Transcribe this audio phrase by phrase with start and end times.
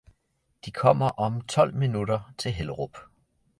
[0.65, 2.97] De kommer om tolv minutter til Hellerup